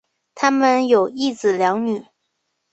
[0.33, 2.03] 他们有一子两女。